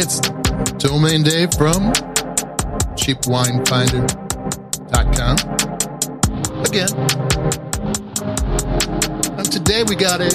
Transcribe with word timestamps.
It's 0.00 0.20
Domain 0.78 1.24
Dave 1.24 1.52
from 1.54 1.90
cheapwinefinder.com. 2.94 5.36
Again. 6.64 6.88
And 9.36 9.50
today 9.50 9.82
we 9.82 9.96
got 9.96 10.20
a 10.20 10.30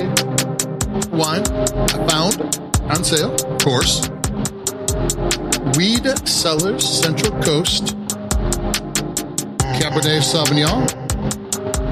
wine 1.15 1.43
I 1.47 2.07
found 2.09 2.59
on 2.91 3.05
sale, 3.05 3.33
of 3.33 3.57
course. 3.63 4.09
Weed 5.77 6.11
Cellars 6.27 6.85
Central 6.85 7.31
Coast 7.41 7.95
Cabernet 9.79 10.23
Sauvignon 10.23 10.85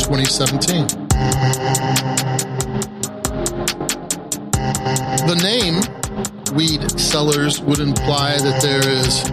2017. 0.01 0.87
The 5.25 5.35
name 5.41 6.00
Weed 6.51 6.99
Cellars 6.99 7.61
would 7.61 7.79
imply 7.79 8.37
that 8.37 8.61
there 8.61 8.87
is 8.87 9.23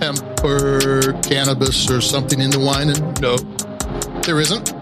hemp 0.00 0.44
or 0.44 1.12
cannabis 1.22 1.90
or 1.90 2.00
something 2.00 2.40
in 2.40 2.50
the 2.50 2.60
wine, 2.60 2.90
and 2.90 3.20
no, 3.20 3.36
there 4.22 4.40
isn't. 4.40 4.72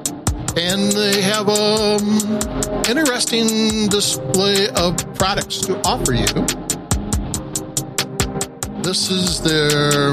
And 0.59 0.92
they 0.92 1.20
have 1.22 1.48
an 1.48 2.00
interesting 2.88 3.88
display 3.88 4.69
of 4.70 4.96
products 5.14 5.59
to 5.62 5.78
offer 5.86 6.12
you. 6.12 6.46
This 8.83 9.10
is 9.10 9.41
their 9.41 10.12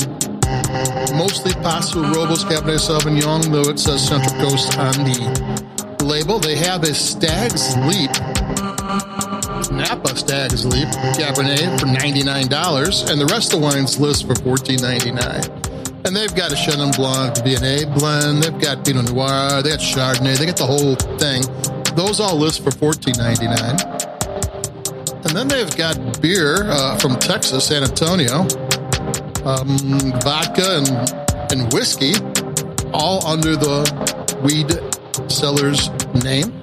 mostly 1.15 1.53
Paso 1.61 2.01
Robles 2.01 2.43
Cabernet 2.43 2.79
Sauvignon, 2.79 3.51
though 3.51 3.70
it 3.70 3.79
says 3.79 4.05
Central 4.07 4.35
Coast 4.41 4.77
on 4.77 4.93
the 5.03 6.03
label. 6.03 6.39
They 6.39 6.55
have 6.57 6.84
a 6.84 6.93
Stag's 6.93 7.75
Leap, 7.77 8.11
Napa 9.71 10.12
Stag's 10.34 10.65
Cabernet 10.65 11.79
for 11.79 11.85
$99, 11.85 13.12
and 13.12 13.21
the 13.21 13.27
rest 13.27 13.53
of 13.53 13.59
the 13.59 13.65
wines 13.65 13.99
list 13.99 14.26
for 14.26 14.34
$14.99. 14.34 16.07
And 16.07 16.15
they've 16.15 16.34
got 16.34 16.51
a 16.51 16.55
Chenin 16.55 16.98
Blanc 16.98 17.35
Viognier 17.35 17.85
blend, 17.99 18.41
they've 18.41 18.59
got 18.59 18.84
Pinot 18.84 19.13
Noir, 19.13 19.62
they 19.62 19.70
got 19.70 19.79
Chardonnay, 19.79 20.35
they 20.40 20.48
got 20.48 20.57
the 20.57 20.65
whole 20.65 20.95
thing. 21.21 21.43
Those 21.95 22.20
all 22.20 22.35
list 22.35 22.63
for 22.63 22.71
$14.99. 22.71 25.23
And 25.23 25.37
then 25.37 25.48
they've 25.48 25.77
got 25.77 26.20
beer 26.20 26.63
uh, 26.63 26.97
from 26.97 27.20
Texas, 27.20 27.68
San 27.68 27.84
Antonio, 27.84 28.47
um, 29.45 29.77
vodka 30.25 30.81
and, 30.81 30.90
and 31.51 31.71
whiskey, 31.71 32.15
all 32.91 33.23
under 33.27 33.55
the 33.55 33.85
Weed 34.41 34.79
Cellars 35.29 35.91
name. 36.23 36.62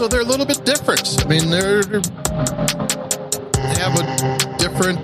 So 0.00 0.08
they're 0.08 0.22
a 0.22 0.24
little 0.24 0.46
bit 0.46 0.64
different. 0.64 1.22
I 1.22 1.28
mean, 1.28 1.50
they're 1.50 1.82
they 1.82 2.00
have 3.76 4.00
a 4.00 4.56
different 4.56 5.02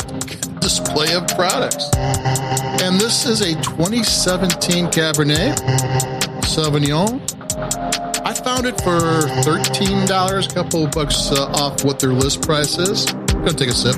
display 0.59 1.13
of 1.13 1.29
products. 1.37 1.95
And 1.95 2.99
this 2.99 3.27
is 3.27 3.43
a 3.43 3.53
2017 3.57 4.87
Cabernet 4.87 5.55
Sauvignon. 6.41 7.21
I 8.25 8.33
found 8.33 8.65
it 8.65 8.81
for 8.81 8.99
$13, 9.45 10.51
a 10.51 10.55
couple 10.55 10.87
bucks 10.87 11.31
uh, 11.31 11.45
off 11.49 11.85
what 11.85 12.01
their 12.01 12.15
list 12.15 12.41
price 12.41 12.79
is. 12.79 13.07
I'm 13.13 13.45
gonna 13.45 13.53
take 13.53 13.69
a 13.69 13.73
sip. 13.73 13.97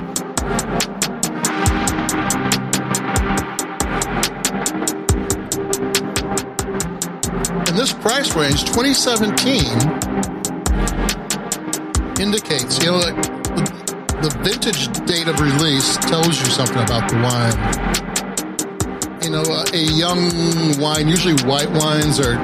In 7.69 7.76
this 7.76 7.92
price 7.92 8.34
range, 8.34 8.64
2017 8.64 10.38
indicates, 12.20 12.78
you 12.83 12.91
know, 12.91 12.98
that 12.98 13.14
the 14.22 14.30
vintage 14.42 14.88
date 15.06 15.28
of 15.28 15.38
release 15.41 15.97
tells 15.97 16.41
you 16.41 16.47
something 16.47 16.82
about 16.82 17.09
the 17.09 17.16
wine. 17.22 17.54
You 19.22 19.31
know, 19.31 19.44
a 19.72 19.82
young 19.94 20.81
wine, 20.81 21.09
usually 21.09 21.34
white 21.47 21.70
wines 21.70 22.19
are 22.19 22.37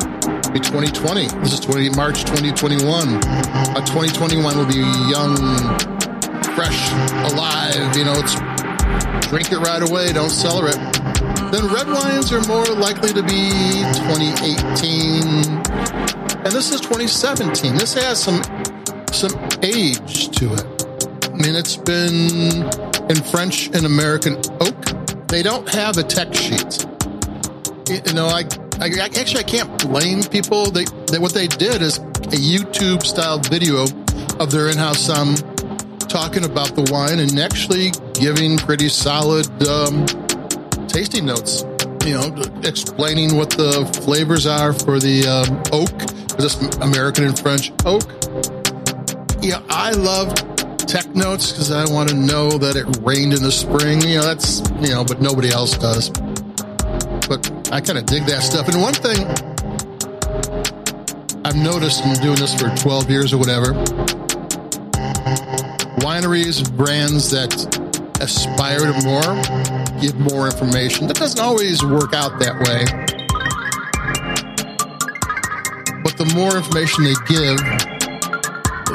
be 0.55 0.61
2020. 0.61 1.27
This 1.43 1.53
is 1.53 1.61
20 1.61 1.91
March 1.91 2.23
2021. 2.23 3.09
A 3.75 3.83
2021 3.83 4.57
will 4.57 4.67
be 4.67 4.87
young, 5.11 5.35
fresh, 6.55 6.93
alive. 7.33 7.97
You 7.97 8.05
know, 8.05 8.15
it's 8.15 8.39
drink 9.29 9.51
it 9.51 9.59
right 9.59 9.83
away, 9.83 10.13
don't 10.13 10.31
cellar 10.31 10.69
it. 10.69 10.79
Then 11.51 11.67
red 11.73 11.89
wines 11.89 12.33
are 12.33 12.43
more 12.47 12.67
likely 12.67 13.13
to 13.13 13.23
be 13.23 13.51
2018, 14.07 15.43
and 16.45 16.53
this 16.53 16.71
is 16.71 16.81
2017. 16.81 17.75
This 17.75 17.95
has 17.95 18.23
some 18.23 18.41
some 19.15 19.33
age 19.63 20.29
to 20.39 20.53
it. 20.53 20.67
I 21.33 21.37
mean, 21.37 21.55
it's 21.55 21.77
been 21.77 22.65
in 23.11 23.17
French 23.31 23.69
and 23.69 23.87
American 23.87 24.37
oak. 24.61 25.29
They 25.29 25.43
don't 25.43 25.69
have 25.69 25.99
a 25.99 26.03
tech 26.03 26.35
sheet. 26.35 26.87
You 27.89 28.15
know, 28.15 28.27
I, 28.27 28.45
I 28.81 28.89
actually 29.05 29.41
I 29.41 29.45
can't 29.45 29.71
blame 29.87 30.23
people. 30.23 30.71
They, 30.71 30.85
they 31.07 31.19
what 31.19 31.35
they 31.35 31.47
did 31.47 31.83
is 31.83 31.99
a 31.99 32.39
YouTube 32.39 33.05
style 33.05 33.39
video 33.39 33.83
of 34.41 34.51
their 34.51 34.69
in-house 34.69 35.09
somm 35.09 35.37
talking 36.09 36.45
about 36.45 36.75
the 36.75 36.89
wine 36.91 37.19
and 37.19 37.39
actually 37.39 37.91
giving 38.15 38.57
pretty 38.57 38.89
solid 38.89 39.47
um, 39.67 40.07
tasting 40.87 41.27
notes. 41.27 41.65
You 42.05 42.15
know, 42.15 42.35
explaining 42.65 43.37
what 43.37 43.51
the 43.51 43.87
flavors 44.03 44.47
are 44.47 44.73
for 44.73 44.99
the 44.99 45.27
um, 45.27 45.63
oak, 45.73 45.91
because 46.29 46.57
it's 46.57 46.77
American 46.77 47.25
and 47.25 47.39
French 47.39 47.73
oak. 47.87 48.03
Yeah, 49.45 49.61
I 49.69 49.91
love 49.91 50.35
tech 50.79 51.15
notes 51.15 51.53
because 51.53 51.71
I 51.71 51.85
want 51.93 52.09
to 52.09 52.15
know 52.15 52.57
that 52.57 52.77
it 52.77 52.87
rained 53.03 53.35
in 53.35 53.43
the 53.43 53.53
spring. 53.53 54.01
You 54.01 54.17
know, 54.17 54.25
that's 54.25 54.61
you 54.81 54.89
know, 54.89 55.05
but 55.05 55.21
nobody 55.21 55.51
else 55.51 55.77
does. 55.77 56.09
But 57.29 57.69
I 57.71 57.83
kind 57.83 57.99
of 57.99 58.07
dig 58.07 58.25
that 58.25 58.41
stuff. 58.43 58.69
And 58.69 58.81
one 58.81 58.95
thing 58.95 59.21
I've 61.45 61.57
noticed 61.57 62.07
in 62.07 62.15
doing 62.25 62.37
this 62.37 62.55
for 62.55 62.75
12 62.75 63.11
years 63.11 63.35
or 63.35 63.39
whatever, 63.39 63.75
wineries, 66.01 66.65
brands 66.75 67.31
that 67.33 67.53
aspire 68.23 68.79
to 68.81 69.05
more, 69.05 70.01
give 70.01 70.19
more 70.19 70.47
information. 70.47 71.07
That 71.07 71.19
doesn't 71.19 71.39
always 71.39 71.85
work 71.85 72.15
out 72.15 72.41
that 72.41 72.57
way. 72.65 72.89
But 76.03 76.17
the 76.17 76.33
more 76.35 76.57
information 76.57 77.05
they 77.05 77.13
give, 77.29 77.84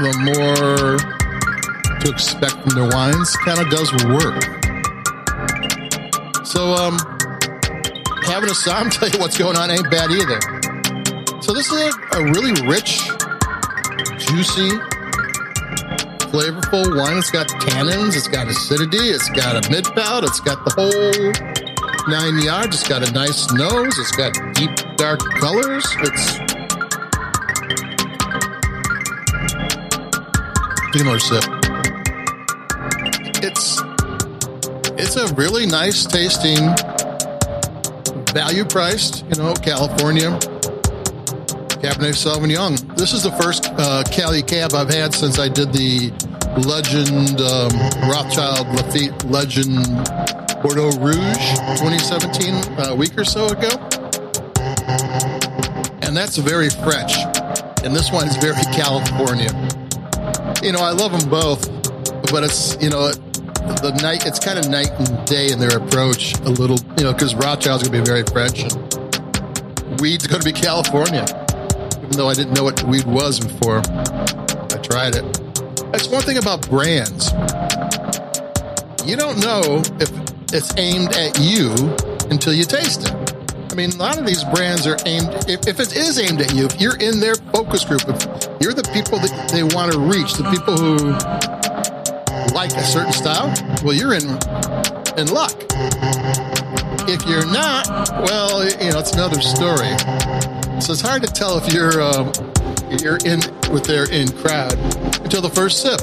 the 0.03 0.13
more 0.23 0.97
to 1.99 2.09
expect 2.09 2.53
from 2.61 2.75
their 2.75 2.89
wines 2.89 3.35
kind 3.45 3.59
of 3.59 3.69
does 3.69 3.91
work. 4.05 4.43
So, 6.45 6.73
um, 6.73 6.97
having 8.23 8.49
a 8.49 8.53
somm 8.53 8.91
tell 8.97 9.09
you 9.09 9.19
what's 9.19 9.37
going 9.37 9.57
on 9.57 9.69
ain't 9.69 9.89
bad 9.91 10.11
either. 10.11 10.39
So 11.41 11.53
this 11.53 11.71
is 11.71 11.81
a, 11.81 12.17
a 12.17 12.23
really 12.31 12.53
rich, 12.67 13.01
juicy, 14.17 14.69
flavorful 16.29 16.97
wine. 16.97 17.17
It's 17.17 17.31
got 17.31 17.47
tannins, 17.47 18.15
it's 18.15 18.27
got 18.27 18.47
acidity, 18.47 19.09
it's 19.09 19.29
got 19.29 19.65
a 19.65 19.69
mid 19.71 19.85
palate, 19.95 20.25
it's 20.25 20.39
got 20.39 20.63
the 20.65 20.71
whole 20.77 21.69
nine 22.09 22.41
yards. 22.41 22.79
It's 22.79 22.87
got 22.87 23.07
a 23.07 23.11
nice 23.11 23.51
nose, 23.51 23.97
it's 23.97 24.15
got 24.15 24.33
deep 24.55 24.71
dark 24.97 25.19
colors. 25.39 25.85
It's 26.01 26.48
another 30.95 31.19
sip. 31.19 31.43
It's 33.41 33.81
it's 34.97 35.15
a 35.15 35.33
really 35.35 35.65
nice 35.65 36.05
tasting 36.05 36.57
value 38.33 38.65
priced, 38.65 39.23
you 39.25 39.41
know, 39.41 39.53
California 39.53 40.37
Cabernet 41.79 42.15
Sauvignon. 42.15 42.97
This 42.97 43.13
is 43.13 43.23
the 43.23 43.31
first 43.33 43.71
uh, 43.77 44.03
Cali 44.11 44.41
Cab 44.41 44.73
I've 44.73 44.89
had 44.89 45.13
since 45.13 45.39
I 45.39 45.47
did 45.47 45.71
the 45.71 46.11
Legend 46.67 47.39
um, 47.39 48.09
Rothschild 48.09 48.67
Lafite 48.75 49.29
Legend 49.29 49.85
Bordeaux 50.61 50.91
Rouge 50.99 51.49
2017 51.79 52.89
a 52.89 52.95
week 52.95 53.17
or 53.17 53.23
so 53.23 53.47
ago, 53.47 53.69
and 56.01 56.17
that's 56.17 56.35
very 56.37 56.69
fresh. 56.69 57.23
And 57.81 57.95
this 57.95 58.11
one's 58.11 58.35
very 58.37 58.61
California. 58.73 59.78
You 60.61 60.71
know, 60.73 60.79
I 60.79 60.91
love 60.91 61.17
them 61.17 61.29
both, 61.29 61.67
but 62.31 62.43
it's 62.43 62.77
you 62.81 62.89
know 62.89 63.11
the 63.11 63.97
night 64.01 64.25
it's 64.25 64.39
kind 64.39 64.59
of 64.59 64.67
night 64.69 64.89
and 64.99 65.27
day 65.27 65.51
in 65.51 65.59
their 65.59 65.77
approach 65.77 66.33
a 66.39 66.49
little 66.49 66.77
you 66.97 67.03
know 67.03 67.13
because 67.13 67.35
rothschild's 67.35 67.87
going 67.87 67.93
to 67.93 68.01
be 68.01 68.05
very 68.05 68.23
french 68.23 68.59
and 68.63 70.01
weed's 70.01 70.25
going 70.25 70.41
to 70.41 70.45
be 70.45 70.51
california 70.51 71.23
even 71.97 72.11
though 72.11 72.27
i 72.27 72.33
didn't 72.33 72.53
know 72.53 72.63
what 72.63 72.81
weed 72.83 73.05
was 73.05 73.39
before 73.39 73.79
i 73.79 74.79
tried 74.81 75.15
it. 75.15 75.23
That's 75.91 76.07
one 76.07 76.21
thing 76.21 76.37
about 76.37 76.67
brands. 76.69 77.31
You 79.05 79.15
don't 79.15 79.39
know 79.39 79.81
if 79.99 80.11
it's 80.53 80.71
aimed 80.77 81.15
at 81.15 81.39
you 81.39 81.71
until 82.29 82.53
you 82.53 82.63
taste 82.63 83.09
it 83.09 83.38
i 83.71 83.75
mean 83.75 83.91
a 83.91 83.97
lot 83.97 84.17
of 84.17 84.25
these 84.25 84.43
brands 84.45 84.85
are 84.87 84.97
aimed 85.05 85.29
if, 85.47 85.67
if 85.67 85.79
it 85.79 85.95
is 85.95 86.19
aimed 86.19 86.41
at 86.41 86.53
you 86.53 86.65
if 86.65 86.79
you're 86.79 86.97
in 86.97 87.19
their 87.19 87.35
focus 87.53 87.85
group 87.85 88.01
if 88.07 88.47
you're 88.61 88.73
the 88.73 88.89
people 88.93 89.19
that 89.19 89.49
they 89.51 89.63
want 89.63 89.91
to 89.91 89.99
reach 89.99 90.33
the 90.33 90.43
people 90.51 90.75
who 90.75 91.13
like 92.53 92.73
a 92.73 92.83
certain 92.83 93.13
style, 93.13 93.53
well, 93.83 93.93
you're 93.93 94.13
in 94.13 94.25
in 95.17 95.27
luck. 95.33 95.53
If 97.07 97.25
you're 97.25 97.45
not, 97.45 97.87
well, 98.25 98.63
you 98.63 98.91
know, 98.91 98.99
it's 98.99 99.13
another 99.13 99.41
story. 99.41 99.97
So 100.81 100.93
it's 100.93 101.01
hard 101.01 101.23
to 101.23 101.31
tell 101.31 101.57
if 101.57 101.73
you're 101.73 102.01
um, 102.01 102.31
you're 103.01 103.19
in 103.25 103.39
with 103.71 103.85
their 103.85 104.09
in 104.11 104.29
crowd 104.29 104.73
until 105.23 105.41
the 105.41 105.49
first 105.49 105.81
sip. 105.81 106.01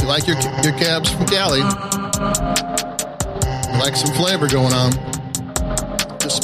You 0.00 0.08
like 0.08 0.26
your 0.26 0.40
your 0.64 0.72
cabs 0.80 1.12
from 1.12 1.26
Cali? 1.26 1.60
You 3.68 3.78
like 3.78 3.94
some 3.94 4.14
flavor 4.14 4.48
going 4.48 4.72
on? 4.72 5.07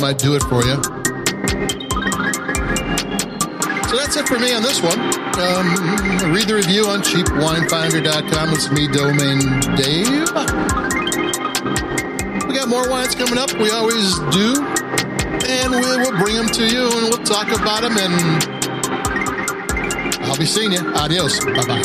Might 0.00 0.18
do 0.18 0.34
it 0.34 0.42
for 0.44 0.62
you. 0.64 0.74
So 3.88 3.96
that's 3.96 4.16
it 4.16 4.28
for 4.28 4.38
me 4.38 4.52
on 4.52 4.62
this 4.62 4.82
one. 4.82 4.98
Um, 4.98 6.32
read 6.34 6.48
the 6.48 6.54
review 6.56 6.84
on 6.86 7.00
cheapwinefinder.com. 7.00 8.52
It's 8.52 8.70
me, 8.70 8.86
Domain 8.88 9.38
Dave. 9.76 10.28
We 12.48 12.54
got 12.54 12.68
more 12.68 12.88
wines 12.90 13.14
coming 13.14 13.38
up. 13.38 13.52
We 13.54 13.70
always 13.70 14.18
do. 14.30 14.62
And 15.46 15.72
we 15.72 15.80
will 15.80 16.18
bring 16.18 16.36
them 16.36 16.48
to 16.48 16.66
you 16.66 16.82
and 16.84 17.08
we'll 17.08 17.24
talk 17.24 17.48
about 17.48 17.82
them 17.82 17.96
and 17.96 18.14
I'll 20.24 20.36
be 20.36 20.44
seeing 20.46 20.72
you. 20.72 20.80
Adios. 20.94 21.42
Bye 21.44 21.64
bye. 21.66 21.82